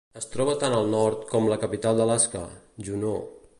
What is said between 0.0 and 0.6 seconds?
Es troba